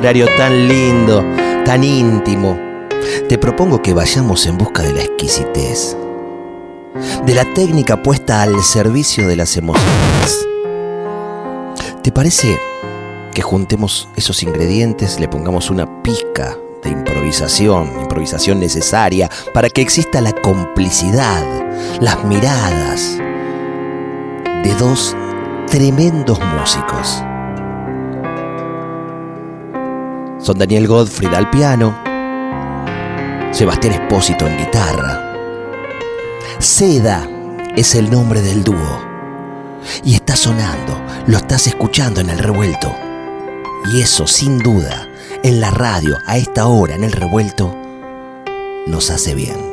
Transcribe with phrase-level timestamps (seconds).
[0.00, 1.22] Horario tan lindo,
[1.66, 2.58] tan íntimo,
[3.28, 5.94] te propongo que vayamos en busca de la exquisitez,
[7.26, 10.48] de la técnica puesta al servicio de las emociones.
[12.02, 12.58] ¿Te parece
[13.34, 20.22] que juntemos esos ingredientes, le pongamos una pizca de improvisación, improvisación necesaria para que exista
[20.22, 21.44] la complicidad,
[22.00, 23.18] las miradas
[24.64, 25.14] de dos
[25.68, 27.22] tremendos músicos?
[30.42, 32.02] Son Daniel Godfried al piano,
[33.52, 35.36] Sebastián Espósito en guitarra.
[36.58, 37.28] Seda
[37.76, 39.00] es el nombre del dúo.
[40.02, 42.94] Y está sonando, lo estás escuchando en el revuelto.
[43.92, 45.08] Y eso, sin duda,
[45.42, 47.76] en la radio, a esta hora, en el revuelto,
[48.86, 49.69] nos hace bien.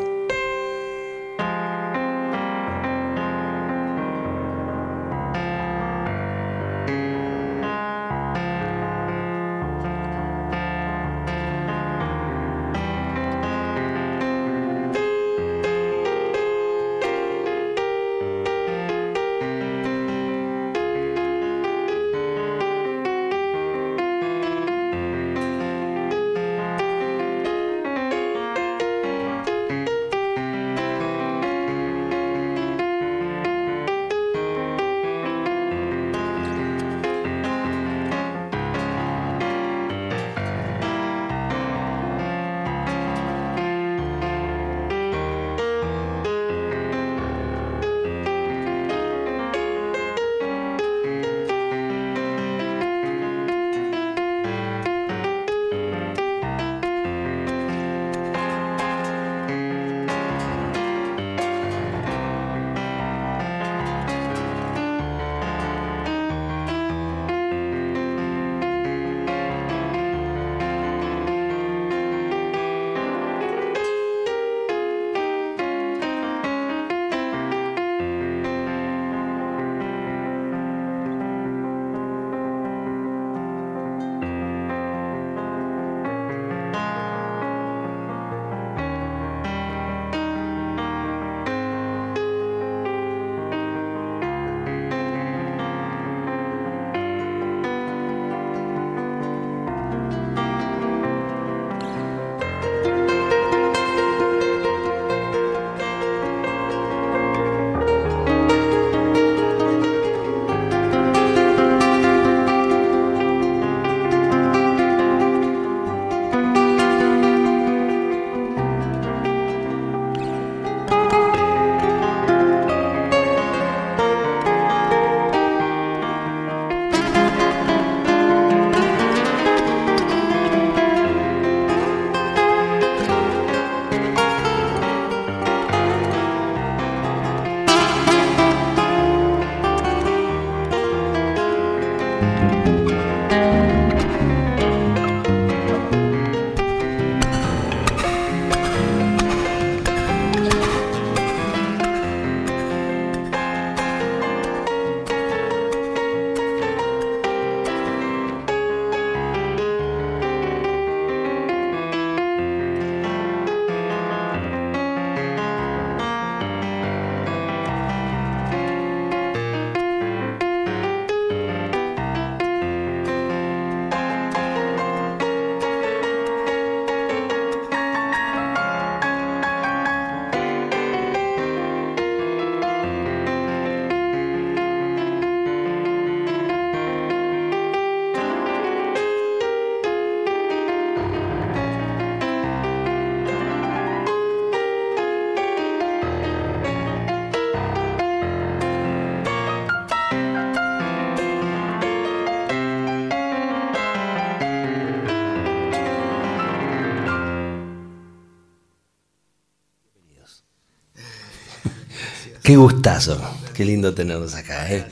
[212.47, 213.19] Qué gustazo.
[213.53, 214.73] Qué lindo tenernos acá.
[214.73, 214.85] ¿eh?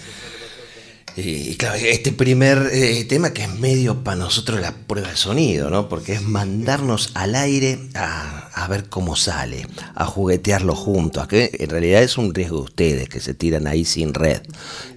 [1.16, 5.70] Y claro, este primer eh, tema que es medio para nosotros la prueba de sonido,
[5.70, 5.88] ¿no?
[5.88, 9.66] Porque es mandarnos al aire a, ver cómo sale,
[9.96, 13.86] a juguetearlo juntos, que en realidad es un riesgo de ustedes que se tiran ahí
[13.86, 14.42] sin red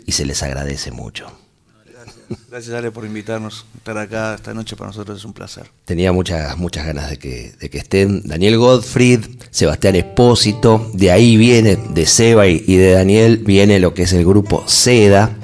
[0.05, 1.31] y se les agradece mucho.
[2.58, 3.66] Gracias, Ale, por invitarnos.
[3.76, 5.70] Estar acá esta noche para nosotros es un placer.
[5.84, 9.20] Tenía muchas, muchas ganas de que, de que estén Daniel Gottfried,
[9.50, 14.25] Sebastián Espósito, de ahí viene, de Seba y, de Daniel, viene lo que es el
[14.25, 15.37] grupo Seda,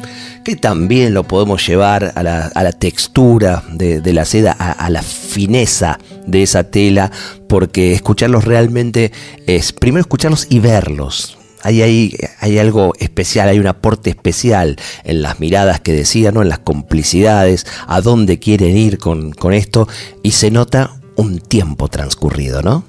[0.44, 6.42] que también lo podemos llevar a la, textura de, la seda, a, la fineza de
[6.42, 7.12] esa tela,
[7.48, 9.12] porque escucharlos realmente
[9.46, 15.40] es primero escucharlos y verlos hay, hay, algo especial, hay un aporte especial en las
[15.40, 16.42] miradas que decía, ¿no?
[16.42, 19.88] en las complicidades, a dónde quieren ir con, esto,
[20.22, 22.84] y se nota un tiempo transcurrido, ¿no?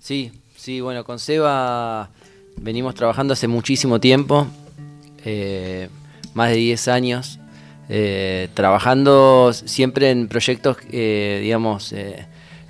[0.00, 2.10] Sí, sí, bueno, con Seba
[2.56, 4.46] venimos trabajando hace muchísimo tiempo,
[5.24, 5.88] eh,
[6.34, 7.38] más de 10 años,
[7.88, 11.94] eh, trabajando siempre en proyectos, eh, digamos,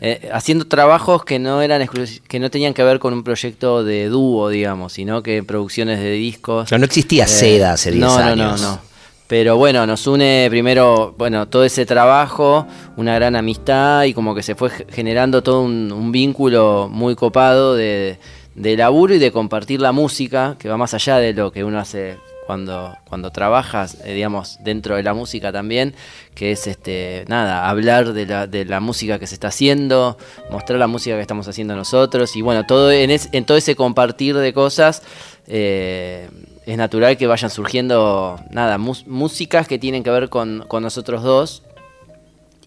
[0.01, 1.89] eh, haciendo trabajos que no eran
[2.29, 6.13] que no tenían que ver con un proyecto de dúo, digamos, sino que producciones de
[6.13, 6.71] discos.
[6.73, 8.61] no existía eh, seda hace 10 no, años.
[8.61, 8.95] No, no, no.
[9.27, 14.43] Pero bueno, nos une primero, bueno, todo ese trabajo, una gran amistad y como que
[14.43, 18.19] se fue generando todo un, vínculo muy copado de,
[18.55, 21.79] de laburo y de compartir la música, que va más allá de lo que uno
[21.79, 25.95] hace cuando, cuando trabajas, eh, digamos, dentro de la música también,
[26.35, 30.19] que es este, nada, hablar de la, de la música que se está haciendo,
[30.51, 34.37] mostrar la música que estamos haciendo nosotros, y bueno, todo en, en todo ese compartir
[34.37, 35.03] de cosas,
[35.47, 36.29] eh,
[36.67, 41.63] es natural que vayan surgiendo, nada, músicas que tienen que ver con, con nosotros dos,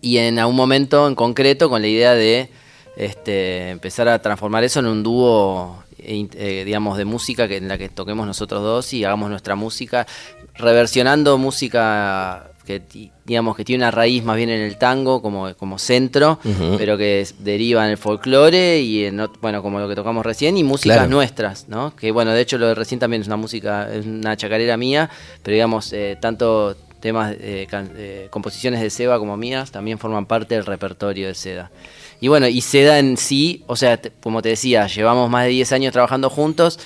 [0.01, 2.49] y en algún momento en concreto con la idea de
[2.95, 7.77] este, empezar a transformar eso en un dúo eh, digamos, de música que, en la
[7.77, 10.07] que toquemos nosotros dos y hagamos nuestra música,
[10.55, 12.81] reversionando música que
[13.25, 16.37] digamos que tiene una raíz más bien en el tango como, como centro,
[16.77, 20.63] pero que deriva en el folclore y en bueno, como lo que tocamos recién, y
[20.63, 21.95] músicas nuestras, ¿no?
[21.95, 25.09] Que bueno, de hecho lo de recién también es una música, es una chacarera mía,
[25.41, 30.65] pero digamos, eh, tanto temas, eh, composiciones de Seba como mías también forman parte del
[30.65, 31.71] repertorio de Seda.
[32.19, 35.71] Y bueno, y Seda en sí, o sea, como te decía, llevamos más de 10
[35.73, 36.79] años trabajando juntos,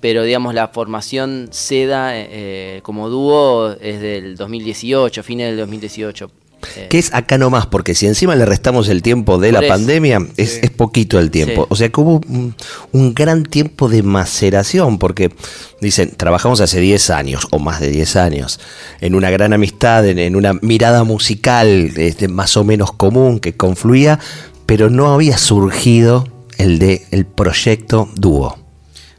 [0.00, 6.30] pero digamos la formación Seda eh, como dúo es del 2018, fines del 2018.
[6.76, 10.26] Eh, que es acá nomás, porque si encima le restamos el tiempo de la pandemia,
[10.36, 11.66] es, poquito el tiempo.
[11.70, 12.20] O sea que hubo
[12.92, 15.30] un, gran tiempo de maceración, porque
[15.80, 18.58] dicen, trabajamos hace 10 años, o más de 10 años,
[19.00, 24.18] en una gran amistad, en, una mirada musical este, más o menos común que confluía,
[24.68, 26.28] pero no había surgido
[26.58, 28.58] el de el proyecto dúo.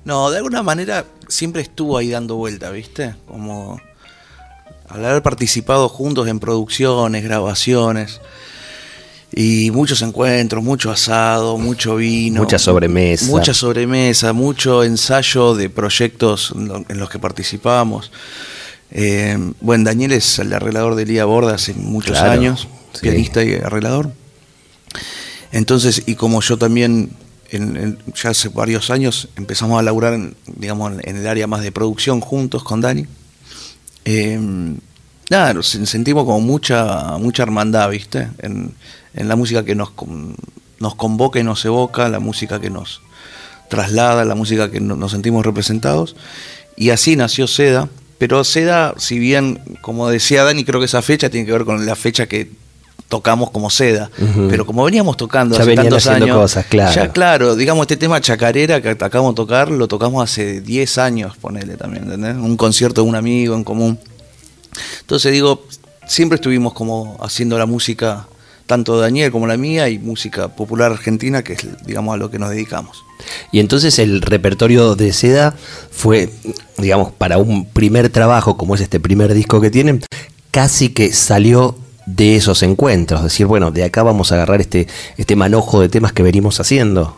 [0.05, 3.15] No, de alguna manera siempre estuvo ahí dando vuelta, ¿viste?
[3.27, 3.81] Como
[4.89, 8.21] al haber participado juntos en producciones, grabaciones
[9.33, 16.53] y muchos encuentros, mucho asado, mucho vino, mucha sobremesa, mucha sobremesa, mucho ensayo de proyectos
[16.55, 18.11] en los que participamos.
[18.91, 22.67] Eh, bueno, Daniel es el arreglador de Lía Borda hace muchos años,
[23.01, 24.11] pianista y arreglador.
[25.51, 27.11] Entonces, y como yo también
[27.51, 32.21] ya hace varios años empezamos a laburar, en, digamos, en el área más de producción
[32.21, 33.07] juntos con Dani,
[34.05, 34.39] eh,
[35.29, 38.29] nada, sentimos como mucha, mucha hermandad, ¿viste?
[38.39, 38.73] En,
[39.13, 39.91] la música que nos,
[40.79, 43.01] nos convoca y nos evoca, la música que nos
[43.69, 46.15] traslada, la música que nos sentimos representados.
[46.77, 47.89] Y así nació Seda.
[48.17, 51.85] Pero Seda, si bien, como decía Dani, creo que esa fecha tiene que ver con
[51.85, 52.51] la fecha que
[53.09, 54.09] tocamos como seda.
[54.49, 56.95] Pero como veníamos tocando hace tantos años, cosas, claro.
[56.95, 61.35] Ya claro, digamos, este tema chacarera que acabamos de tocar, lo tocamos hace 10 años,
[61.35, 62.35] ponele también, ¿entendés?
[62.35, 63.99] Un concierto de un amigo en común.
[65.01, 65.65] Entonces digo,
[66.07, 68.27] siempre estuvimos como haciendo la música,
[68.67, 72.37] tanto Daniel como la mía, y música popular argentina, que es, digamos, a lo que
[72.37, 73.03] nos dedicamos.
[73.51, 75.55] Y entonces el repertorio de Seda
[75.89, 76.29] fue,
[76.77, 80.03] digamos, para un primer trabajo, como es este primer disco que tienen,
[80.51, 81.75] casi que salió
[82.15, 84.87] de esos encuentros, decir, bueno, de acá vamos a agarrar este,
[85.17, 87.15] este manojo de temas que venimos haciendo.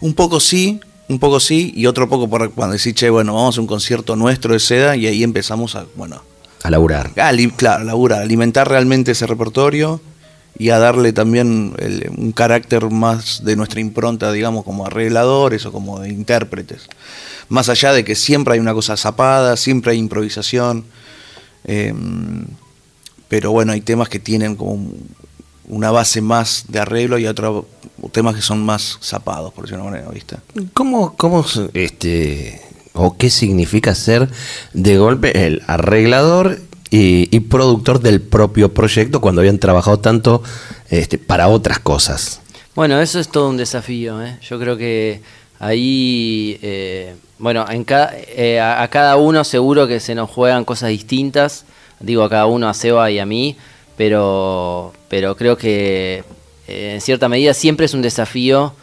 [0.00, 3.58] Un poco sí, un poco sí, y otro poco por cuando decís, che, bueno, vamos
[3.58, 6.20] a un concierto nuestro de seda y ahí empezamos a, bueno...
[6.64, 7.12] A laburar.
[7.56, 10.00] claro, a laburar, alimentar realmente ese repertorio
[10.58, 11.74] y a darle también
[12.16, 16.88] un carácter más de nuestra impronta, digamos, como arregladores o como de intérpretes.
[17.48, 20.84] Más allá de que siempre hay una cosa zapada, siempre hay improvisación.
[21.64, 21.94] Eh,
[23.28, 24.90] pero bueno, hay temas que tienen como
[25.68, 27.66] una base más de arreglo y otros
[28.12, 30.36] temas que son más zapados, por decirlo de una manera, ¿viste?
[30.72, 31.44] ¿Cómo, cómo
[31.74, 32.60] este,
[33.00, 34.28] ¿O qué significa ser
[34.72, 36.58] de golpe el arreglador
[36.90, 40.42] y, productor del propio proyecto cuando habían trabajado tanto
[40.90, 42.40] este, para otras cosas?
[42.74, 44.20] Bueno, eso es todo un desafío.
[44.20, 44.38] ¿eh?
[44.42, 45.20] Yo creo que
[45.60, 51.66] ahí, eh, bueno, en eh, a, cada uno seguro que se nos juegan cosas distintas.
[52.00, 53.56] Digo a cada uno, a Seba y a mí,
[53.96, 56.24] pero, pero creo que
[56.66, 58.74] en cierta medida siempre es un desafío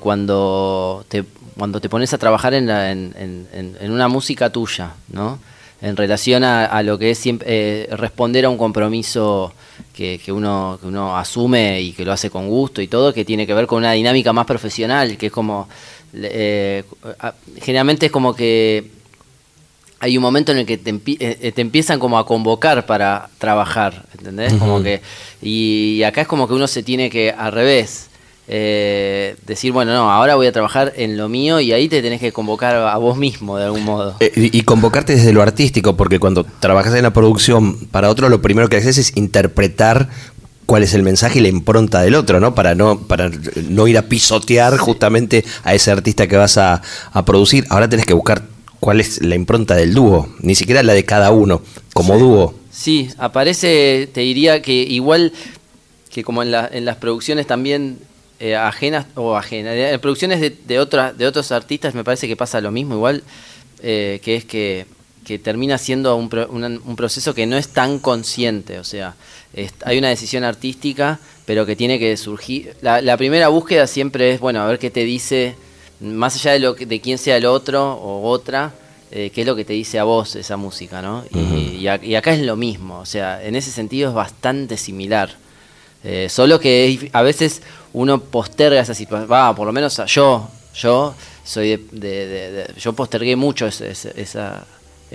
[0.00, 1.24] cuando, te,
[1.56, 5.38] cuando te pones a trabajar en, en, una música tuya, ¿no?
[5.84, 9.52] en relación a, lo que es siempre, responder a un compromiso
[9.92, 13.46] que, uno, que uno asume y que lo hace con gusto y todo, que tiene
[13.46, 15.68] que ver con una dinámica más profesional, que es como,
[16.14, 16.84] eh,
[17.60, 18.90] generalmente es como que
[20.04, 24.04] hay un momento en el que te, eh, te, empiezan como a convocar para trabajar,
[24.18, 24.52] ¿entendés?
[24.52, 25.00] Como que,
[25.40, 28.10] y acá es como que uno se tiene que, al revés,
[28.46, 32.20] eh, decir, bueno, no, ahora voy a trabajar en lo mío y ahí te tenés
[32.20, 34.16] que convocar a vos mismo de algún modo.
[34.20, 38.42] Eh, y, convocarte desde lo artístico, porque cuando trabajas en la producción para otro, lo
[38.42, 40.10] primero que haces es interpretar
[40.66, 42.54] cuál es el mensaje y la impronta del otro, ¿no?
[42.54, 43.30] Para no, para
[43.70, 46.82] no ir a pisotear justamente a ese artista que vas a,
[47.24, 47.64] producir.
[47.70, 48.42] Ahora tenés que buscar
[48.84, 51.62] cuál es la impronta del dúo, ni siquiera la de cada uno,
[51.94, 52.54] como dúo.
[52.70, 55.32] Sí, aparece, te diría que igual
[56.12, 57.98] que como en, en las producciones también
[58.40, 59.74] eh, ajenas o ajenas.
[59.74, 60.86] En producciones de, de,
[61.16, 63.22] de otros artistas me parece que pasa lo mismo, igual,
[63.82, 64.84] eh, que es que,
[65.42, 66.28] termina siendo un,
[66.84, 69.14] un, proceso que no es tan consciente, o sea,
[69.82, 72.76] hay una decisión artística, pero que tiene que surgir.
[72.82, 75.54] La, primera búsqueda siempre es, bueno, a ver qué te dice,
[76.04, 78.72] más allá de, lo de quién sea el otro o otra,
[79.10, 81.24] eh, qué es lo que te dice a vos esa música, ¿no?
[81.30, 85.30] y, y, acá es lo mismo, o sea, en ese sentido es bastante similar.
[86.28, 87.62] solo que a veces
[87.94, 89.30] uno posterga esa situación.
[89.30, 94.66] Va, por lo menos yo, yo soy de, yo postergué mucho esa,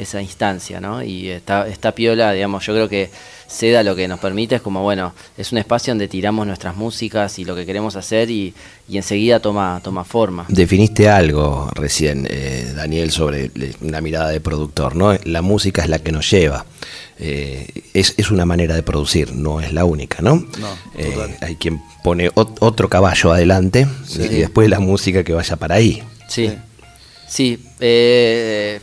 [0.02, 1.04] esa, instancia, ¿no?
[1.04, 3.10] Y está, esta piola, digamos, yo creo que
[3.50, 7.40] Seda lo que nos permite es como, bueno, es un espacio donde tiramos nuestras músicas
[7.40, 8.54] y lo que queremos hacer y,
[8.92, 10.46] enseguida toma, toma forma.
[10.50, 13.50] Definiste algo recién, eh, Daniel, sobre
[13.82, 15.18] una mirada de productor, ¿no?
[15.24, 16.64] La música es la que nos lleva.
[17.18, 20.36] Eh, es, una manera de producir, no es la única, ¿no?
[20.36, 25.76] no eh, hay quien pone otro caballo adelante y después la música que vaya para
[25.76, 26.02] ahí.
[26.30, 26.52] Sí,
[27.28, 27.62] sí.
[27.80, 28.80] Eh,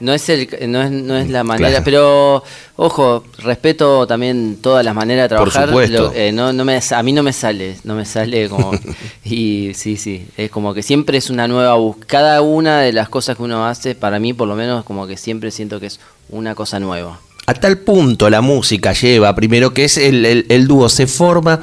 [0.00, 2.42] no es, el, no es, no es la manera, pero
[2.76, 5.70] ojo, respeto también todas las maneras de trabajar.
[5.70, 6.12] Por supuesto.
[6.32, 8.72] no, no me, a mí no me sale, no me sale como...
[9.24, 12.06] y sí, sí, es como que siempre es una nueva búsqueda.
[12.06, 15.16] Cada una de las cosas que uno hace, para mí por lo menos, como que
[15.16, 19.84] siempre siento que es una cosa nueva a tal punto la música lleva, primero que
[19.84, 21.60] es el, dúo, se forma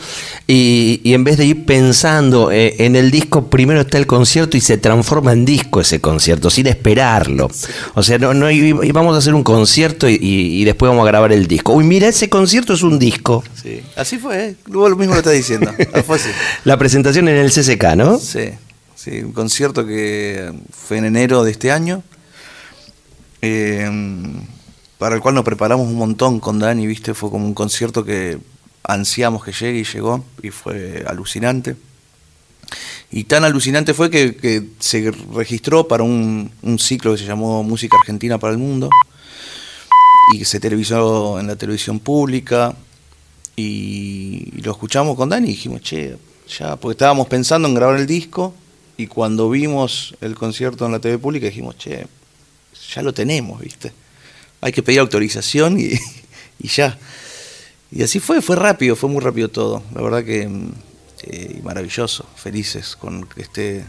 [0.48, 4.62] y, en vez de ir pensando eh, en el disco, primero está el concierto y
[4.62, 7.52] se transforma en disco ese concierto, sin esperarlo.
[7.96, 8.48] O sea, no, no
[8.94, 11.74] vamos a hacer un concierto y, después vamos a grabar el disco.
[11.74, 13.44] Uy, mira, ese concierto es un disco.
[13.62, 14.56] Sí, así fue, ¿eh?
[14.68, 15.70] luego lo mismo lo está diciendo.
[16.64, 18.18] La presentación en el CCK, ¿no?
[18.20, 18.50] Sí,
[18.96, 22.04] sí, un concierto que fue en enero de este año.
[23.42, 23.90] Eh,
[24.98, 27.14] para el cual nos preparamos un montón con Dani, ¿viste?
[27.14, 28.40] Fue como un concierto que
[28.84, 31.76] ansiamos que llegue y llegó, y fue alucinante.
[33.12, 38.38] Y tan alucinante fue que, se registró para un, ciclo que se llamó Música Argentina
[38.38, 38.90] para el Mundo,
[40.34, 42.76] y que se televisó en la televisión pública,
[43.56, 46.18] y, lo escuchamos con Dani y dijimos, che,
[46.58, 48.54] ya, porque estábamos pensando en grabar el disco,
[48.98, 52.08] y cuando vimos el concierto en la TV pública dijimos, che,
[52.94, 53.94] ya lo tenemos, ¿viste?
[54.64, 56.00] Hay que pedir autorización y,
[56.68, 56.98] ya.
[57.92, 59.84] Y así fue, fue rápido, fue muy rápido todo.
[59.94, 60.72] La verdad que mm,
[61.24, 63.84] eh, maravilloso, felices con que esté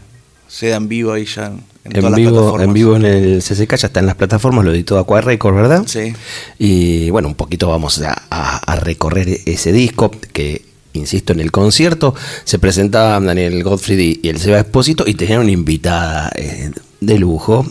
[0.47, 2.67] sea en vivo ahí ya en, en todas vivo, las plataformas.
[2.67, 5.83] En vivo en el CCK, ya está en las plataformas, lo editó Aqua ¿verdad?
[5.87, 6.13] Sí.
[6.59, 10.63] Y bueno, un poquito vamos a, recorrer ese disco que
[10.93, 12.13] insisto, en el concierto
[12.43, 17.65] se presentaban Daniel Godfrey y el Seba Espósito y tenían una invitada eh, de lujo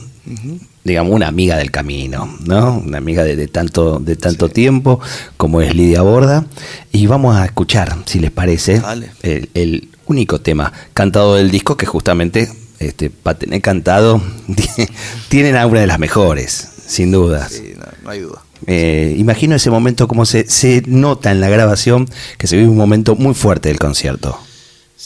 [0.84, 2.78] digamos, una amiga del camino, ¿no?
[2.78, 5.00] Una amiga de, tanto, de tanto tiempo
[5.36, 6.44] como es Lidia Borda.
[6.92, 8.82] Y vamos a escuchar, si les parece,
[9.22, 14.20] el, único tema cantado del disco que justamente, este, para tener cantado,
[15.30, 17.52] tienen a una de las mejores, sin dudas.
[17.52, 18.42] Sí, no, hay duda.
[18.66, 22.76] Eh, imagino ese momento como se, se nota en la grabación, que se vive un
[22.76, 24.38] momento muy fuerte del concierto.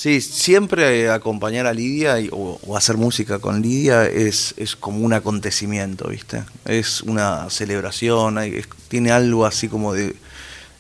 [0.01, 5.13] Sí, siempre eh, acompañar a Lidia o, hacer música con Lidia es, es, como un
[5.13, 6.45] acontecimiento, ¿viste?
[6.67, 8.39] Es una celebración,
[8.87, 10.15] tiene algo así como de,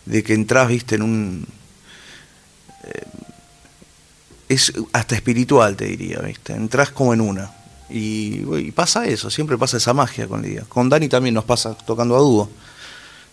[0.06, 0.94] que entras, ¿viste?
[0.94, 1.46] En un...
[2.84, 3.06] Eh,
[4.50, 6.52] es hasta espiritual, te diría, ¿viste?
[6.52, 7.50] Entras como en una.
[7.90, 10.64] Y, pasa eso, siempre pasa esa magia con Lidia.
[10.68, 12.48] Con Dani también nos pasa tocando a dúo.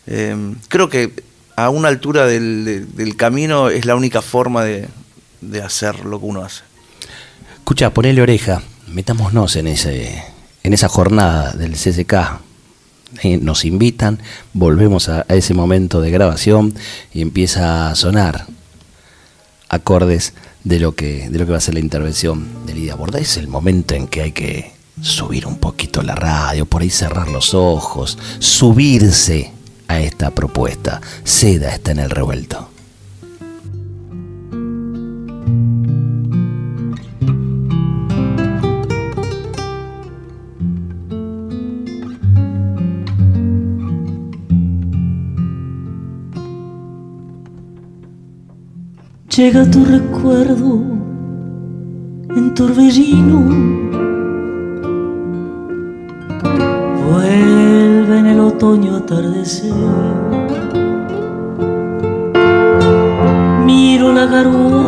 [0.07, 1.13] Em, creo que
[1.55, 4.89] a una altura del, camino es la única forma de,
[5.63, 6.63] hacer lo que uno hace.
[7.55, 10.23] Escucha, ponele oreja, metámonos en, ese,
[10.63, 12.13] en esa jornada del CCK.
[13.23, 14.19] Eh, nos invitan,
[14.53, 16.75] volvemos a, ese momento de grabación
[17.13, 18.45] y empieza a sonar
[19.69, 23.19] acordes de lo que, de lo que va a ser la intervención de Lidia Borda.
[23.19, 27.29] Es el momento en que hay que subir un poquito la radio, por ahí cerrar
[27.29, 29.51] los ojos, subirse
[29.87, 31.01] a esta propuesta.
[31.23, 32.69] Seda está en el revuelto.
[49.35, 50.79] Llega tu recuerdo
[52.37, 53.39] en torbellino.
[57.05, 59.73] Vuelve en el otoño atardecer.
[63.65, 64.85] Miro la garúa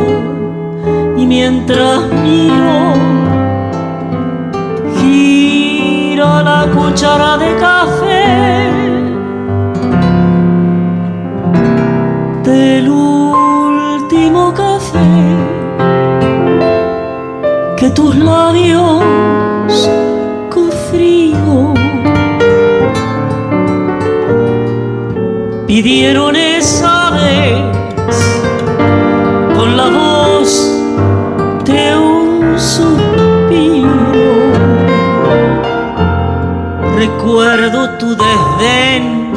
[1.18, 2.94] y mientras miro,
[4.98, 8.77] gira la cuchara de café.
[17.88, 19.02] Que tus labios
[20.50, 21.74] con frío
[25.66, 27.62] pidieron esa vez
[29.56, 30.50] con la voz
[31.64, 33.88] de un suspiro.
[36.96, 39.32] Recuerdo tu desdén,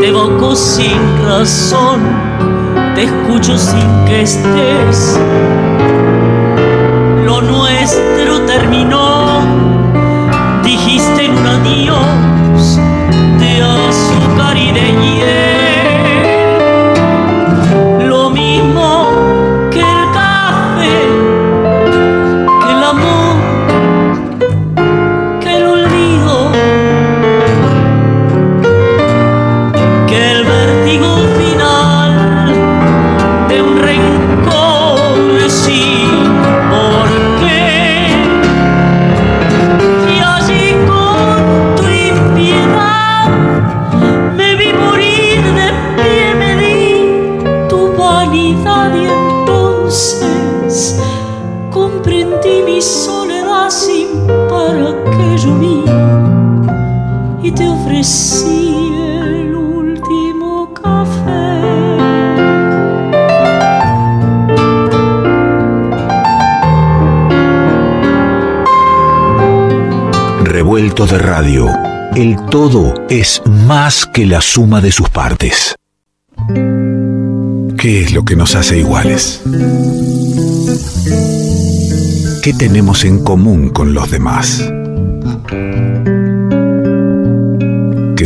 [0.00, 2.00] te evoco sin razón
[2.94, 5.18] te escucho sin que estés.
[71.06, 71.68] De radio.
[72.16, 75.76] El todo es más que la suma de sus partes.
[77.78, 79.40] ¿Qué es lo que nos hace iguales?
[82.42, 84.68] ¿Qué tenemos en común con los demás?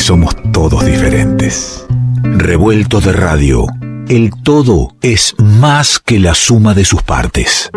[0.02, 1.86] Somos todos diferentes.
[2.24, 3.66] Revuelto de radio.
[4.08, 7.70] El todo es más que la suma de sus partes.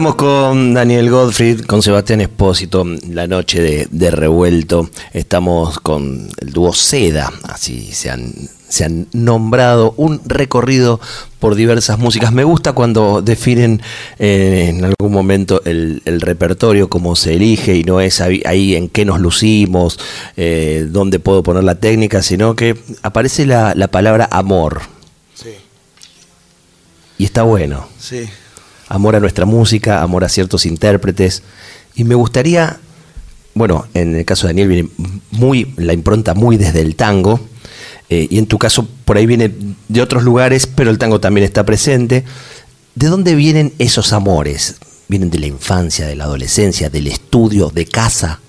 [0.00, 4.88] Estamos con Daniel Godfried, con Sebastián Espósito, la noche de, revuelto.
[5.12, 8.32] Estamos con el dúo Seda, así se han,
[8.66, 11.00] se han nombrado, un recorrido
[11.38, 12.32] por diversas músicas.
[12.32, 13.82] Me gusta cuando definen
[14.18, 19.04] eh, en algún momento el, repertorio, cómo se elige, y no es ahí, en qué
[19.04, 20.00] nos lucimos,
[20.38, 24.80] eh, dónde puedo poner la técnica, sino que aparece la, la palabra amor.
[25.34, 25.50] Sí.
[27.18, 27.86] Y está bueno.
[27.98, 28.30] Sí
[28.90, 31.42] amor a nuestra música, amor a ciertos intérpretes.
[31.94, 32.78] Y me gustaría,
[33.54, 34.88] bueno, en el caso de Daniel viene
[35.30, 37.40] muy, la impronta muy desde el tango,
[38.10, 39.52] eh, y en tu caso por ahí viene
[39.88, 42.24] de otros lugares, pero el tango también está presente.
[42.96, 44.76] ¿De dónde vienen esos amores?
[45.06, 48.40] ¿Vienen de la infancia, de la adolescencia, del estudio, de casa?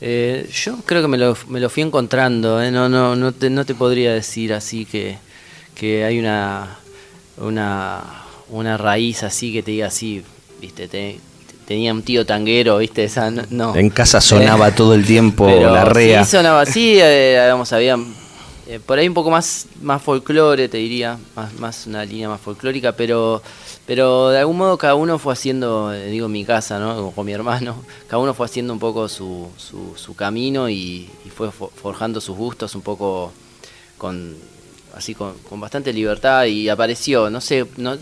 [0.00, 1.36] Eh, yo creo que me lo,
[1.70, 2.72] fui encontrando, ¿eh?
[2.72, 5.16] no, no, no, te, no te podría decir así que,
[5.76, 6.76] que hay una,
[7.38, 8.21] una
[8.52, 10.22] una raíz así que te diga así,
[10.60, 10.88] viste,
[11.66, 13.74] tenía un tío tanguero, viste, esa no.
[13.74, 16.24] En casa sonaba todo el tiempo la rea.
[16.24, 17.98] Sí, sonaba así, eh, había
[18.68, 22.40] eh, por ahí un poco más, más folclore, te diría, más, más una línea más
[22.40, 23.42] folclórica, pero,
[23.86, 27.10] pero de algún modo cada uno fue haciendo, eh, digo, en mi casa, ¿no?
[27.10, 32.20] Con mi hermano, cada uno fue haciendo un poco su, su, camino y, fue forjando
[32.20, 33.32] sus gustos un poco
[33.98, 34.36] con
[34.94, 37.96] así con, bastante libertad y apareció, no sé, no,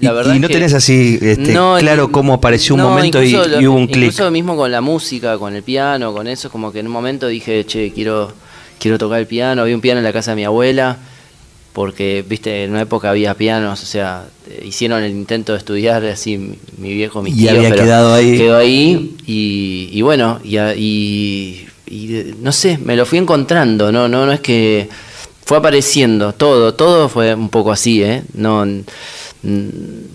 [0.00, 0.34] la verdad.
[0.34, 4.04] Y, no tenés así este, claro cómo apareció un momento y, hubo un clic.
[4.04, 7.26] Incluso mismo con la música, con el piano, con eso, como que en un momento
[7.26, 8.32] dije, che, quiero
[8.78, 10.98] quiero tocar el piano, había un piano en la casa de mi abuela,
[11.72, 14.26] porque, viste, en una época había pianos, o sea,
[14.62, 17.46] hicieron el intento de estudiar así mi viejo, mi tío.
[17.46, 18.36] Y había quedado ahí.
[18.36, 21.66] Quedó ahí y, bueno, y,
[22.40, 24.88] no sé, me lo fui encontrando, no, no, no es que
[25.44, 28.22] fue apareciendo todo, todo fue un poco así, ¿eh?
[28.34, 28.64] No,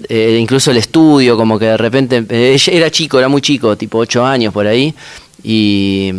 [0.09, 3.99] eh, incluso el estudio, como que de repente, eh, era chico, era muy chico, tipo
[3.99, 4.93] 8 años por ahí,
[5.43, 6.11] y,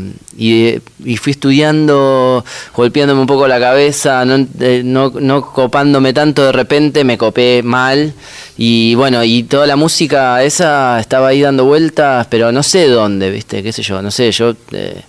[1.21, 2.45] fui estudiando,
[2.75, 4.47] golpeándome un poco la cabeza, no,
[4.85, 8.15] no, copándome tanto de repente, me copé mal
[8.57, 13.31] y bueno, y toda la música esa estaba ahí dando vueltas, pero no sé dónde,
[13.31, 14.55] viste, qué sé yo, no sé, yo...
[14.73, 15.03] Eh,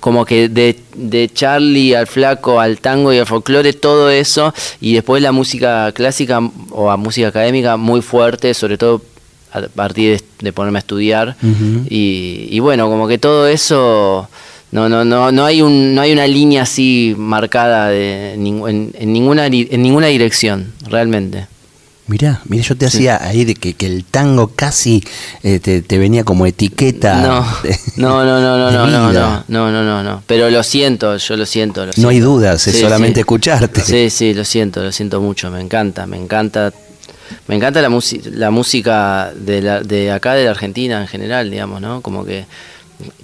[0.00, 4.94] como que de, de, Charlie al flaco, al tango y al folclore, todo eso, y
[4.94, 9.02] después la música clásica o la música académica muy fuerte, sobre todo
[9.52, 11.36] a partir de, ponerme a estudiar.
[11.88, 14.28] y, bueno, como que todo eso,
[14.72, 19.46] no, no, no, no, hay, un, no hay una línea así marcada de, en, ninguna,
[19.46, 21.46] en ninguna dirección, realmente.
[22.06, 25.02] Mirá, mira, yo te hacía ahí de que, el tango casi
[25.42, 27.16] eh, te, venía como etiqueta.
[27.16, 27.46] No,
[27.96, 31.46] no, no, no, no, no, no, no, no, no, no, Pero lo siento, yo lo
[31.46, 31.86] siento.
[31.96, 33.80] No hay dudas, es solamente escucharte.
[33.80, 36.72] Sí, sí, lo siento, lo siento mucho, me encanta, me encanta
[37.46, 37.88] me encanta la,
[38.32, 42.00] la música de, la, de acá, de la Argentina en general, digamos, ¿no?
[42.00, 42.44] Como que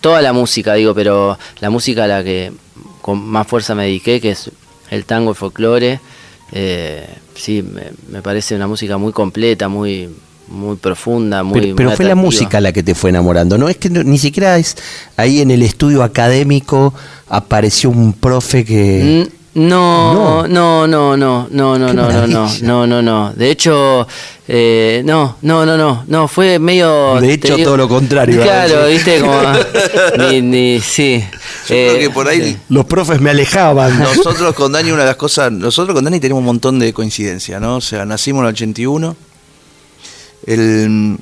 [0.01, 2.53] toda la música, digo, pero la música a la que
[3.03, 4.51] con más fuerza me dediqué, que es
[4.91, 6.01] el tango, el folclore,
[6.53, 7.63] eh, sí,
[8.11, 10.09] me, parece una música muy completa, muy
[10.49, 13.69] muy profunda, muy Pero, fue la música la que te fue enamorando, ¿no?
[13.69, 14.77] Es que ni siquiera es
[15.17, 16.93] ahí en el estudio académico
[17.29, 19.29] apareció un profe que...
[19.29, 23.33] Mm, no, no, no, no, no, no, no, no, no, no, no, no.
[23.35, 24.07] De hecho,
[24.49, 27.21] eh, no, no, no, no, no, fue medio.
[27.21, 28.41] De hecho, todo lo contrario.
[28.41, 29.39] Claro, viste, como.
[30.31, 31.23] ni, ni, sí.
[31.69, 32.57] Yo creo que por ahí.
[32.71, 33.99] Los profes me alejaban.
[33.99, 35.53] Nosotros con Dani, una de las cosas.
[35.53, 37.77] Nosotros con Dani tenemos un montón de coincidencias, ¿no?
[37.77, 39.17] O sea, nacimos en el 81.
[40.47, 41.19] El,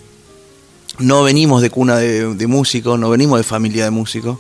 [1.01, 4.39] no venimos de cuna de, de músicos, no venimos de familia de músicos.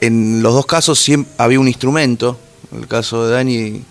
[0.00, 2.36] En los dos casos siempre había un instrumento
[2.72, 3.84] en el caso de Dani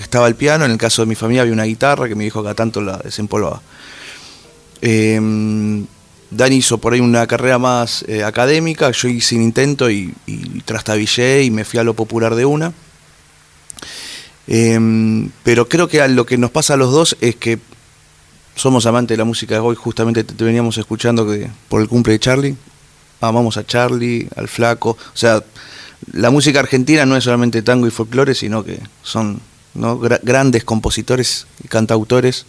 [0.00, 2.42] estaba el piano, en el caso de mi familia había una guitarra que me dijo
[2.42, 3.62] que tanto la desempolvaba.
[4.80, 5.86] Em,
[6.30, 10.12] Dani hizo por ahí una carrera más eh, académica, yo hice un intento y,
[10.64, 12.72] trastabillé y me fui a lo popular de una.
[14.46, 17.58] Em, pero creo que lo que nos pasa a los dos es que
[18.56, 22.14] somos amantes de la música de hoy, justamente te, veníamos escuchando que por el cumple
[22.14, 22.56] de Charlie,
[23.20, 25.42] amamos a Charlie, al flaco, o sea,
[26.12, 29.40] la música argentina no es solamente tango y folclore, sino que son
[30.22, 32.46] grandes compositores y cantautores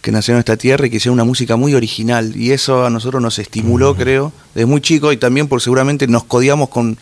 [0.00, 2.36] que nacieron en esta tierra y que hicieron una música muy original.
[2.36, 6.24] Y eso a nosotros nos estimuló, creo, desde muy chico y también por seguramente nos
[6.24, 6.98] codiamos con,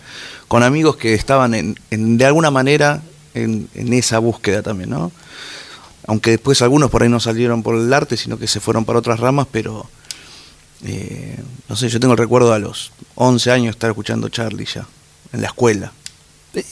[0.48, 3.02] con amigos que estaban en, de alguna manera
[3.34, 5.12] en, esa búsqueda también, ¿no?
[6.06, 8.98] Aunque después algunos por ahí no salieron por el arte, sino que se fueron para
[8.98, 9.86] otras ramas, pero
[10.84, 14.86] eh, no sé, yo tengo el recuerdo a los 11 años estar escuchando Charlie ya
[15.34, 15.92] en la escuela.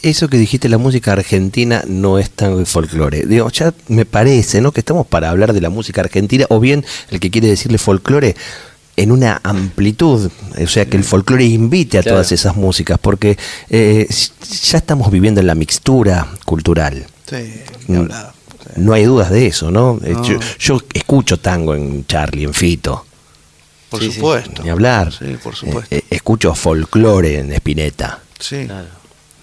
[0.02, 3.26] Eso que dijiste, la música argentina no es tango y folclore.
[3.26, 4.70] Digo, ya me parece, ¿no?
[4.70, 8.36] Que estamos para hablar de la música argentina, o bien el que quiere decirle folclore
[8.96, 10.30] en una amplitud,
[10.62, 13.38] o sea, que el folclore invite a todas esas músicas, porque
[13.70, 14.06] eh,
[14.64, 17.06] ya estamos viviendo en la mixtura cultural.
[17.28, 18.06] Sí, no,
[18.76, 19.98] no hay dudas de eso, ¿no?
[20.04, 20.14] Eh,
[20.58, 23.06] yo, escucho tango en Charlie, en Fito.
[23.88, 24.62] Por supuesto.
[24.62, 25.12] Ni hablar.
[25.12, 25.94] Sí, por supuesto.
[25.94, 28.20] Eh, escucho folclore en Spinetta.
[28.42, 28.68] Sí.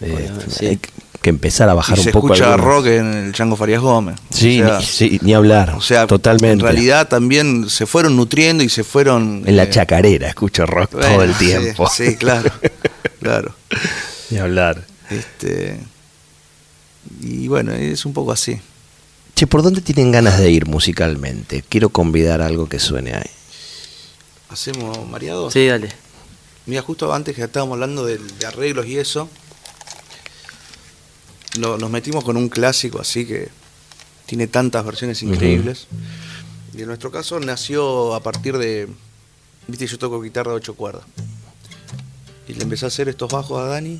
[0.01, 0.31] Eh,
[0.61, 0.79] hay
[1.21, 2.27] que empezar a bajar un se poco.
[2.29, 4.19] Se escucha rock en el Chango Farias Gómez.
[4.29, 5.71] Sí, ni, sí, ni hablar.
[5.71, 6.53] O sea, totalmente.
[6.53, 9.43] En realidad también se fueron nutriendo y se fueron.
[9.45, 11.89] En la eh, chacarera escucho rock todo el tiempo.
[11.89, 12.51] Sí, claro.
[13.19, 13.55] claro.
[14.29, 14.83] Ni hablar.
[15.09, 15.79] Este,
[17.21, 18.59] y bueno, es un poco así.
[19.35, 21.63] Che, ¿por dónde tienen ganas de ir musicalmente?
[21.67, 23.29] Quiero convidar algo que suene ahí.
[24.49, 25.49] ¿Hacemos mareado?
[25.51, 25.89] Sí, dale.
[26.65, 29.29] Mira, justo antes que estábamos hablando de, arreglos y eso,
[31.57, 33.49] nos metimos con un clásico así que
[34.25, 35.87] tiene tantas versiones increíbles.
[36.75, 38.87] Y en nuestro caso nació a partir de.
[39.67, 41.03] Viste, yo toco guitarra de ocho cuerdas.
[42.47, 43.99] Y le empecé a hacer estos bajos a Dani.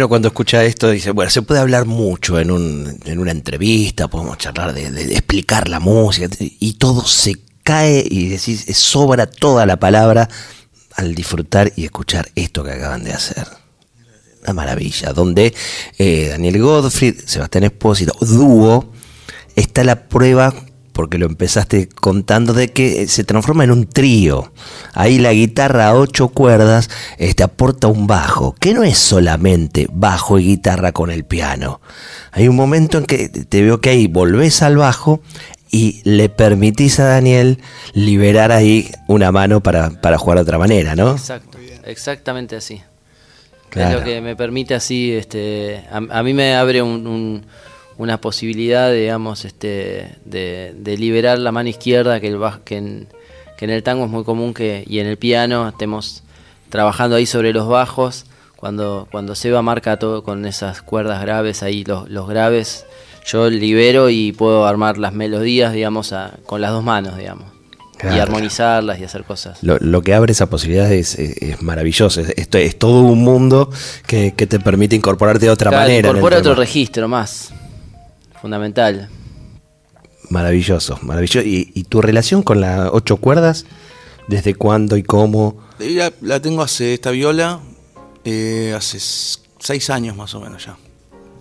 [0.00, 4.08] Uno cuando escucha esto dice, bueno, se puede hablar mucho en, un, en una entrevista,
[4.08, 9.78] podemos charlar de, explicar la música, y todo se cae y decís, sobra toda la
[9.78, 10.26] palabra
[10.96, 13.46] al disfrutar y escuchar esto que acaban de hacer.
[14.42, 15.52] Una maravilla, donde
[15.98, 18.94] eh, Daniel Godfrey, Sebastián Espósito, dúo,
[19.54, 20.54] está la prueba,
[20.92, 24.52] porque lo empezaste contando, de que se transforma en un trío.
[24.92, 30.38] Ahí la guitarra a ocho cuerdas este, aporta un bajo, que no es solamente bajo
[30.38, 31.80] y guitarra con el piano.
[32.32, 35.20] Hay un momento en que te veo que ahí volvés al bajo
[35.70, 37.58] y le permitís a Daniel
[37.92, 41.12] liberar ahí una mano para, jugar de otra manera, ¿no?
[41.12, 42.82] Exacto, exactamente así.
[43.72, 46.82] Es lo que me permite así, este, a, mí me abre
[48.00, 53.08] una posibilidad, digamos, este, de, liberar la mano izquierda, que, el, que, en,
[53.58, 56.22] que en el tango es muy común que, y en el piano estemos
[56.70, 58.24] trabajando ahí sobre los bajos,
[58.56, 62.86] cuando, cuando Seba marca todo con esas cuerdas graves, ahí los, los graves
[63.26, 66.14] yo libero y puedo armar las melodías, digamos,
[66.46, 67.44] con las dos manos, digamos.
[68.02, 69.58] y armonizarlas y hacer cosas.
[69.60, 71.18] Lo, que abre esa posibilidad es,
[71.60, 72.22] maravilloso.
[72.22, 73.70] Esto es, todo un mundo
[74.06, 76.08] que, te permite incorporarte de otra manera.
[76.08, 77.52] Incorpora otro registro más.
[78.40, 79.08] Fundamental.
[80.30, 81.46] Maravilloso, maravilloso.
[81.46, 83.66] ¿Y, tu relación con las ocho cuerdas?
[84.28, 85.58] ¿Desde cuándo y cómo?
[85.78, 87.60] La, la tengo hace esta viola,
[88.24, 88.98] eh, hace
[89.58, 90.76] seis años más o menos ya,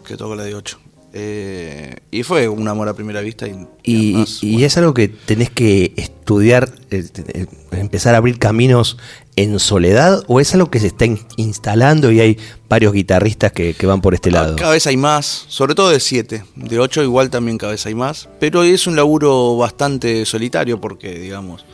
[0.06, 0.80] que toco la de ocho.
[1.12, 3.48] Eh, y fue un amor a primera vista.
[3.84, 8.98] Y, y, es algo que tenés que estudiar, eh, eh, empezar a abrir caminos
[9.36, 11.06] en soledad, o es algo que se está
[11.38, 14.56] instalando y hay varios guitarristas que, van por este lado.
[14.56, 17.95] Cada vez hay más, sobre todo de siete, de ocho igual también cada vez hay
[17.95, 21.65] más, pero es un laburo bastante solitario porque, digamos,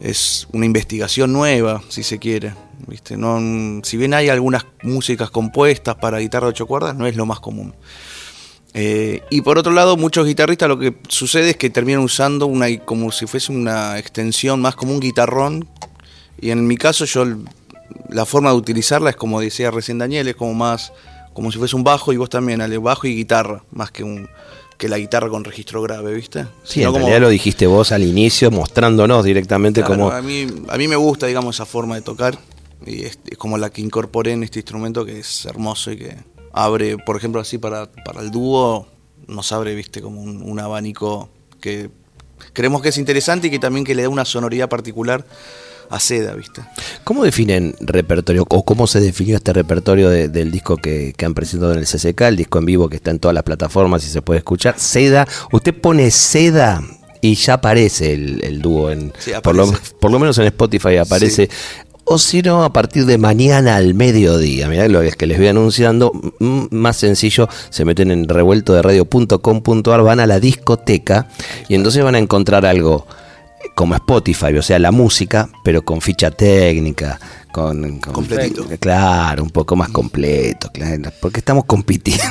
[0.00, 2.54] es una investigación nueva, si se quiere.
[2.86, 3.16] ¿viste?
[3.16, 7.26] No, si bien hay algunas músicas compuestas para guitarra de ocho cuerdas, no es lo
[7.26, 7.74] más común.
[8.74, 12.66] Eh, y por otro lado, muchos guitarristas lo que sucede es que terminan usando una
[12.84, 15.68] como si fuese una extensión más como un guitarrón.
[16.40, 17.24] Y en mi caso, yo
[18.10, 20.92] la forma de utilizarla es como decía recién Daniel, es como más
[21.32, 24.28] como si fuese un bajo y vos también, ale, bajo y guitarra, más que un
[24.76, 26.46] que la guitarra con registro grave, ¿viste?
[26.62, 30.08] Sí, en realidad lo dijiste vos al inicio, mostrándonos directamente como...
[30.08, 32.38] A mí, a mí me gusta, digamos, esa forma de tocar
[32.86, 36.16] y es como la que incorporé en este instrumento que es hermoso y que
[36.52, 38.86] abre, por ejemplo, así para, para el dúo,
[39.26, 41.28] nos abre, viste, como un, abanico
[41.60, 41.90] que
[42.52, 45.24] creemos que es interesante y que también que le da una sonoridad particular
[45.90, 46.62] a Seda, ¿viste?
[47.04, 51.78] ¿Cómo definen repertorio o cómo se definió este repertorio del disco que, han presentado en
[51.78, 54.38] el CCK, el disco en vivo que está en todas las plataformas y se puede
[54.38, 54.78] escuchar?
[54.78, 56.82] Seda, usted pone Seda
[57.20, 61.48] y ya aparece el, dúo en por, lo, por, lo, menos en Spotify aparece
[62.08, 64.68] o si no, a partir de mañana al mediodía.
[64.68, 66.12] Mirá lo que les voy anunciando.
[66.38, 71.28] Más sencillo, se meten en revuelto de radio.com.ar, van a la discoteca
[71.68, 73.06] y entonces van a encontrar algo
[73.74, 77.18] como Spotify, o sea, la música, pero con ficha técnica,
[77.52, 78.66] con, completito.
[78.80, 82.24] Claro, un poco más completo, claro, porque estamos compitiendo.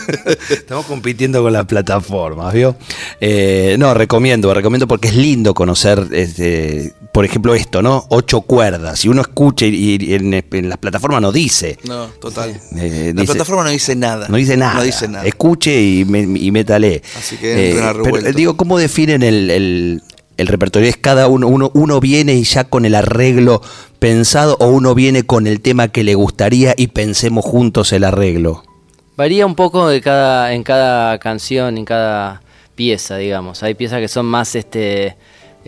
[0.50, 2.76] estamos compitiendo con las plataformas, ¿vio?
[3.20, 8.04] Eh, no, recomiendo, recomiendo porque es lindo conocer, este, por ejemplo, esto, ¿no?
[8.10, 8.98] Ocho cuerdas.
[8.98, 11.78] Si uno escucha y, en, las plataformas no dice.
[11.84, 12.60] No, total.
[12.76, 14.28] Eh, la plataforma no dice nada.
[14.28, 14.74] No dice nada.
[14.74, 15.24] No dice nada.
[15.24, 17.00] Escuche y, métale.
[17.16, 20.02] Así que eh, pero, digo, ¿cómo definen el,
[20.36, 23.62] el repertorio es cada uno, uno, uno viene y ya con el arreglo
[23.98, 28.62] pensado o uno viene con el tema que le gustaría y pensemos juntos el arreglo?
[29.16, 32.42] Varía un poco de cada, en cada canción, en cada
[32.74, 33.62] pieza, digamos.
[33.62, 35.16] Hay piezas que son más este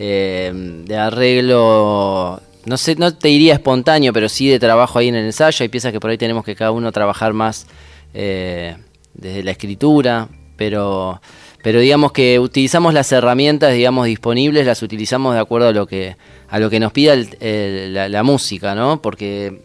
[0.01, 5.17] eh, de arreglo, no sé, no te diría espontáneo, pero sí de trabajo ahí en
[5.17, 5.65] el ensayo.
[5.65, 7.67] Hay piezas que por ahí tenemos que cada uno trabajar más
[8.15, 8.77] eh,
[9.15, 11.21] desde la escritura, pero
[11.65, 16.17] pero digamos que utilizamos las herramientas digamos disponibles las utilizamos de acuerdo a lo que
[16.49, 19.63] a lo que nos pida la, música no porque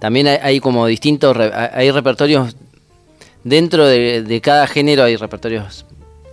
[0.00, 2.56] también hay, como distintos hay repertorios
[3.44, 5.86] dentro de, cada género hay repertorios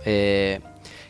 [0.04, 0.58] eh,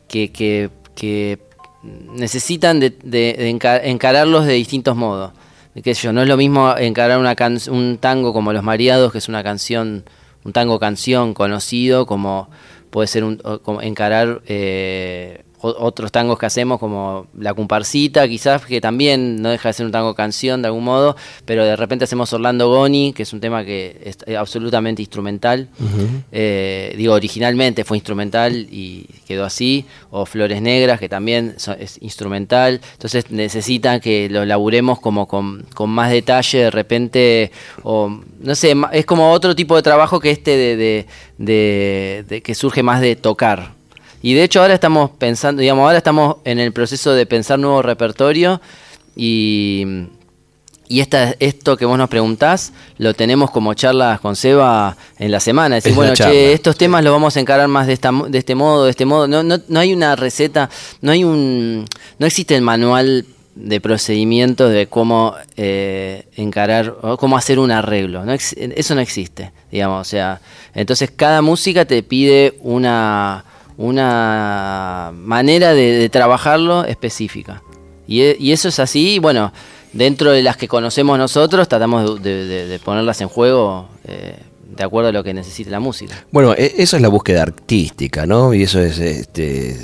[0.09, 1.38] que, que,
[1.82, 5.32] necesitan de, encararlos de distintos modos.
[5.74, 7.36] Sé yo no es lo mismo encarar una
[7.70, 10.04] un tango como los mareados que es una canción
[10.44, 12.50] un tango canción conocido como
[12.90, 13.40] puede ser un,
[13.82, 19.73] encarar eh, otros tangos que hacemos como La Comparsita, quizás que también no deja de
[19.75, 23.33] ser un tango canción de algún modo, pero de repente hacemos Orlando Goni, que es
[23.33, 25.68] un tema que es absolutamente instrumental.
[26.33, 32.81] Eh, digo, originalmente fue instrumental y quedó así, o Flores Negras, que también es instrumental.
[32.92, 37.52] Entonces necesitan que lo laburemos como con, más detalle de repente,
[37.83, 41.06] o no sé, es como otro tipo de trabajo que este
[41.37, 43.79] de que surge más de tocar.
[44.23, 47.83] Y de hecho ahora estamos pensando, digamos, ahora estamos en el proceso de pensar nuevo
[47.83, 48.60] repertorio
[49.16, 50.06] y,
[50.88, 55.40] y esta, esto que vos nos preguntás lo tenemos como charlas con Seba en la
[55.40, 55.77] semana.
[55.77, 58.85] Decir, bueno, che, estos temas los vamos a encarar más de, esta, de este modo,
[58.85, 59.27] de este modo.
[59.27, 60.68] No, no, no hay una receta,
[61.00, 61.87] no hay un,
[62.18, 68.25] no existe el manual de procedimientos de cómo eh, encarar, o cómo hacer un arreglo.
[68.25, 70.06] No, eso no existe, digamos.
[70.06, 70.40] O sea,
[70.75, 73.44] entonces cada música te pide una
[73.81, 77.62] una manera de, trabajarlo específica.
[78.06, 79.52] E, y, eso es así, bueno,
[79.94, 84.37] dentro de las que conocemos nosotros, tratamos de, ponerlas en juego eh,
[84.77, 86.25] de acuerdo a lo que necesite la música.
[86.31, 88.54] Bueno, e, eso es la búsqueda artística, ¿no?
[88.54, 89.77] Y eso es este,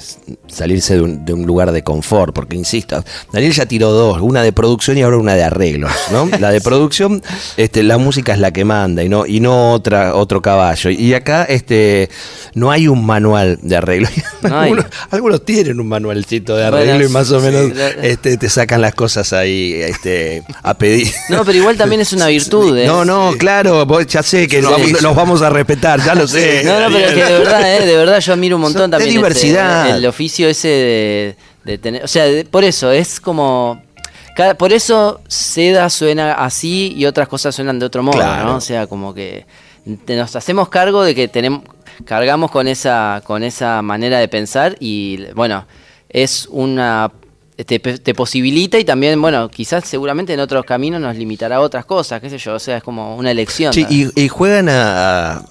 [0.46, 4.98] salirse de un, lugar de confort, porque insisto, Daniel ya tiró dos, una de producción
[4.98, 6.28] y ahora una de arreglos, ¿no?
[6.40, 7.22] La de producción,
[7.56, 10.90] este, la música es la que manda y no, y no otra, otro caballo.
[10.90, 12.10] Y acá este,
[12.54, 14.08] no hay un manual de arreglo.
[15.10, 17.72] algunos, tienen un manualcito de arreglo y más o menos
[18.02, 21.08] este, te sacan las cosas ahí este, a pedir.
[21.28, 22.76] No, pero igual también es una virtud.
[22.76, 22.86] ¿eh?
[22.86, 26.62] No, no, claro, ya sé que no, los vamos a respetar, ya lo sé.
[26.64, 29.10] No, no, pero que de verdad, eh, de verdad yo admiro un montón también.
[29.10, 29.96] De este, diversidad.
[29.96, 32.04] el oficio ese de, tener.
[32.04, 33.82] O sea, por eso, es como.
[34.58, 38.56] por eso Seda suena así y otras cosas suenan de otro modo, ¿no?
[38.56, 39.46] O sea, como que
[40.08, 41.62] nos hacemos cargo de que tenemos
[42.04, 45.66] cargamos con esa con esa manera de pensar y bueno,
[46.08, 47.10] es una
[47.64, 52.20] te, posibilita y también, bueno, quizás seguramente en otros caminos nos limitará a otras cosas,
[52.20, 53.72] qué sé yo, o sea, es como una elección.
[53.72, 55.42] Sí, y, juegan a,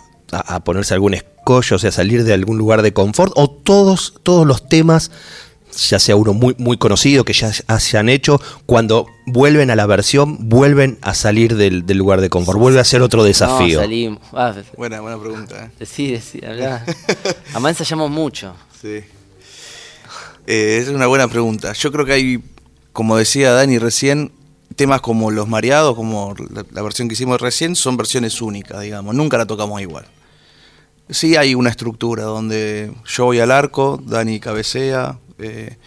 [0.64, 4.70] ponerse algún escollo, o sea, salir de algún lugar de confort, o todos, todos los
[4.70, 5.10] temas,
[5.90, 9.88] ya sea uno muy, muy conocido, que ya se han hecho, cuando vuelven a la
[9.88, 13.80] versión, vuelven a salir del, lugar de confort, vuelve a ser otro desafío.
[13.80, 14.20] salimos.
[14.32, 15.72] Ah, buena, buena pregunta.
[15.80, 15.86] ¿eh?
[15.88, 16.86] Sí, sí, habla.
[17.52, 18.54] Además ensayamos mucho.
[18.80, 19.04] Sí.
[20.48, 21.74] Eh, es una buena pregunta.
[21.74, 22.44] Yo creo que hay,
[22.94, 24.32] como decía Dani recién,
[24.76, 26.36] temas como Los Mareados, como
[26.72, 29.16] la, versión que hicimos recién, son versiones únicas, digamos.
[29.16, 30.06] Nunca la tocamos igual.
[31.10, 35.78] Sí hay una estructura donde yo voy al arco, Dani cabecea, eh,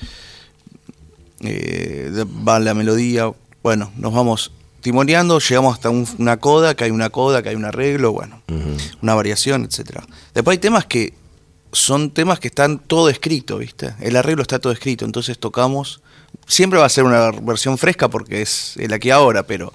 [1.40, 3.32] eh, va la melodía,
[3.62, 7.64] bueno, nos vamos timoneando, llegamos hasta una coda, que hay una coda, que hay un
[7.64, 8.42] arreglo, bueno,
[9.02, 10.04] una variación, etcétera.
[10.34, 11.14] Después hay temas que
[11.72, 13.94] son temas que están todo escrito, ¿viste?
[14.00, 16.00] El arreglo está todo escrito, entonces tocamos.
[16.46, 19.72] Siempre va a ser una versión fresca porque es el aquí ahora, pero,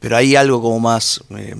[0.00, 1.22] pero hay algo como más.
[1.36, 1.54] Eh,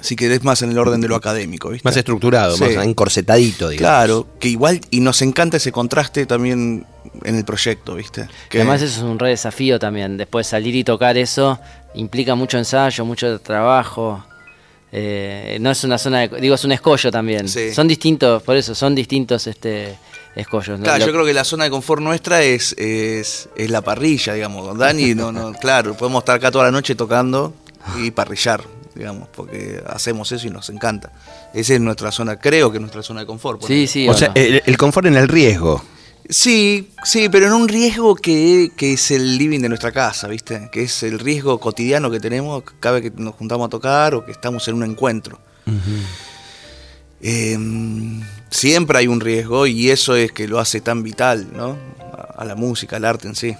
[0.00, 1.86] si querés más en el orden de lo académico, ¿viste?
[1.86, 3.78] Más estructurado, más encorsetadito, digamos.
[3.78, 6.86] Claro, que igual, y nos encanta ese contraste también
[7.24, 8.28] en el proyecto, ¿viste?
[8.48, 11.58] Que además eso es un re desafío también, después salir y tocar eso
[11.94, 14.24] implica mucho ensayo, mucho trabajo.
[14.90, 17.48] Eh, no es una zona de, digo, es un escollo también.
[17.48, 19.96] Son distintos, por eso, son distintos este
[20.34, 20.80] escollos.
[20.80, 24.78] Claro, yo creo que la zona de confort nuestra es, es, la parrilla, digamos.
[24.78, 27.52] Dani, no, no, claro, podemos estar acá toda la noche tocando
[28.02, 28.62] y parrillar,
[28.94, 31.12] digamos, porque hacemos eso y nos encanta.
[31.52, 33.64] Esa es nuestra zona, creo que es nuestra zona de confort.
[33.66, 34.08] Sí, sí.
[34.08, 35.82] O, sea, el, confort en el riesgo.
[36.28, 40.68] Sí, sí, pero en un riesgo que, es el living de nuestra casa, ¿viste?
[40.70, 44.24] Que es el riesgo cotidiano que tenemos cada vez que nos juntamos a tocar o
[44.26, 45.38] que estamos en un encuentro.
[47.22, 51.76] Em, siempre hay un riesgo y eso es que lo hace tan vital, ¿no?
[52.36, 53.56] A, la música, al arte en sí.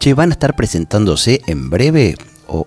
[0.00, 2.16] Che, ¿van a estar presentándose en breve?
[2.48, 2.66] O...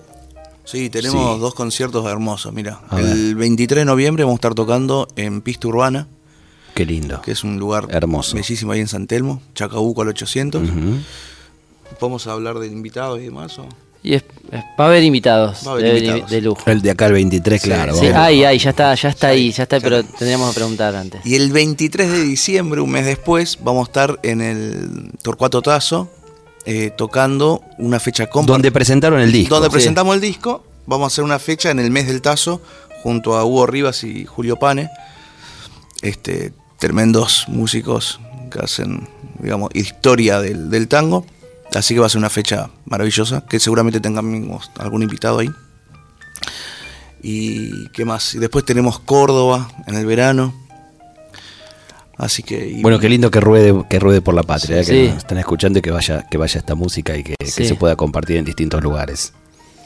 [0.66, 2.80] Sí, tenemos dos conciertos hermosos, mira.
[2.96, 6.08] el 23 de noviembre vamos a estar tocando en Pista Urbana
[6.74, 7.22] Qué lindo.
[7.22, 8.36] Que es un lugar hermoso.
[8.36, 10.62] bellísimo ahí en San Telmo, Chacabuco al 800.
[12.00, 13.60] ¿Podemos hablar de invitados y demás?
[14.02, 14.24] Y es,
[14.80, 16.62] va a haber invitados, de, lujo.
[16.68, 17.96] El de acá el 23, claro.
[17.96, 21.26] Sí, ahí, ahí, ya está, ya está ahí, ya está, pero tendríamos que preguntar antes.
[21.26, 26.10] Y el 23 de diciembre, un mes después, vamos a estar en el Torcuato Tazo
[26.66, 28.54] eh, tocando una fecha compartida.
[28.54, 29.56] Donde presentaron el disco.
[29.56, 32.62] Donde presentamos el disco, vamos a hacer una fecha en el mes del Tazo
[33.04, 34.90] junto a Hugo Rivas y Julio Pane.
[36.02, 38.20] Este, tremendos músicos
[38.50, 39.08] que hacen,
[39.40, 41.26] digamos, historia del, tango.
[41.74, 45.50] Así que va a ser una fecha maravillosa, que seguramente tengamos algún invitado ahí.
[47.22, 48.34] Y qué más.
[48.34, 50.54] Y después tenemos Córdoba en el verano.
[52.18, 52.80] Así que.
[52.82, 55.92] bueno, qué lindo que ruede, que ruede por la patria, que están escuchando y que
[55.92, 59.34] vaya, que vaya esta música y que, se pueda compartir en distintos lugares.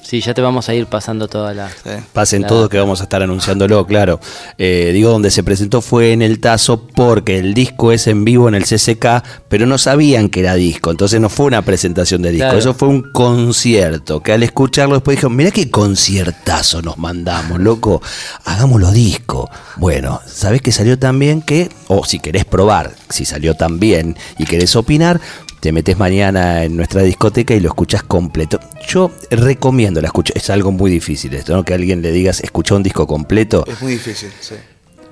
[0.03, 1.71] Sí, ya te vamos a ir pasando toda la.
[2.11, 4.19] Pasen todo que vamos a estar anunciándolo, claro.
[4.57, 8.49] Eh, digo, donde se presentó fue en el Tazo porque el disco es en vivo
[8.49, 12.31] en el CCK, pero no sabían que era disco, entonces no fue una presentación de
[12.31, 14.21] disco, eso fue un concierto.
[14.21, 18.01] Que al escucharlo después dijeron, mira qué conciertazo nos mandamos, loco,
[18.43, 19.49] hagámoslo disco.
[19.77, 24.17] Bueno, ¿sabés que salió tan bien que, o si querés probar, si salió tan bien
[24.37, 25.21] y querés opinar,
[25.63, 28.59] te metes mañana en nuestra discoteca y lo escuchas completo.
[28.85, 31.63] Yo recomiendo la escucha, es algo muy difícil esto, ¿no?
[31.63, 33.63] Que alguien le digas, escucha un disco completo.
[33.65, 34.55] Es muy difícil, sí.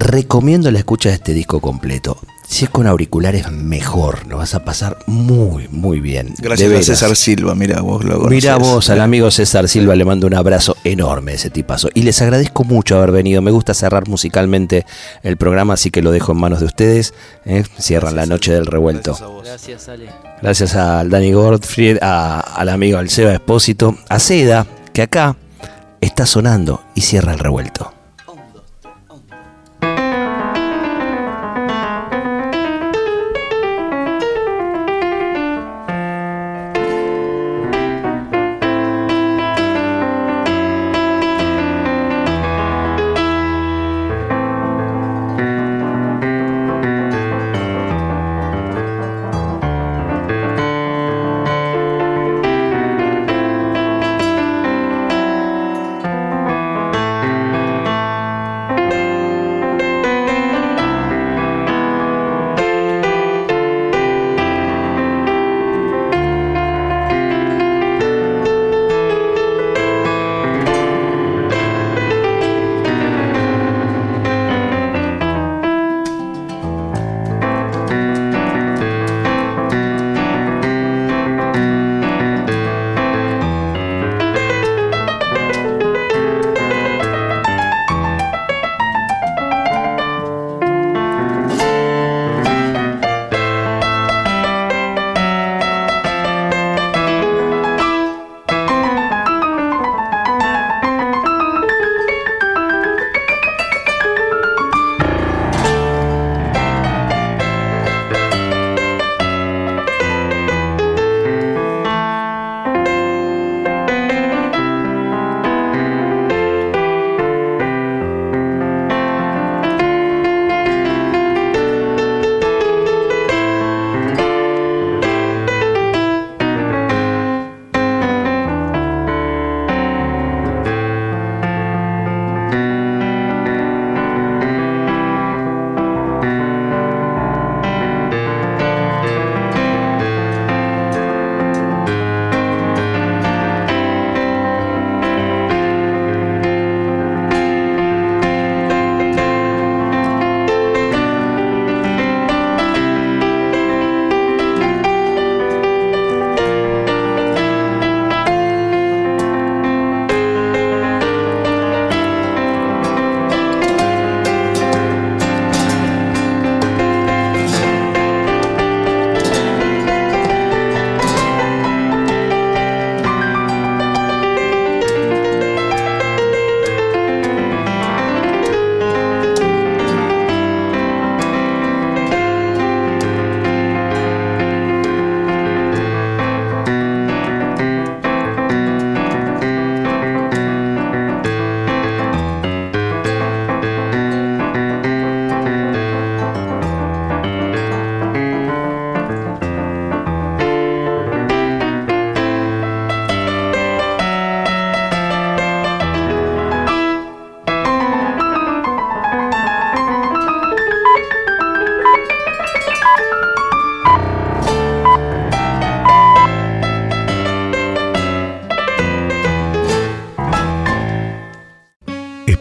[0.02, 2.18] Recomiendo la escucha de este disco completo.
[2.48, 4.26] Si es con auriculares, mejor.
[4.26, 6.34] Lo vas a pasar muy, muy bien.
[6.40, 10.26] Gracias a César Silva, mira vos lo Mira vos, al amigo César Silva le mando
[10.26, 11.90] un abrazo enorme ese tipazo.
[11.94, 13.44] Y les agradezco mucho haber venido.
[13.44, 14.88] Me gusta cerrar musicalmente
[15.22, 17.14] el programa, así que lo dejo en manos de ustedes.
[17.46, 17.64] ¿eh?
[17.78, 19.16] Cierran la noche del revuelto.
[19.44, 20.10] Gracias, Ale.
[20.42, 25.36] Gracias al Dani Goldfried, al amigo Alceba Espósito, a Seda, que acá
[26.02, 28.01] está sonando y cierra el revuelto.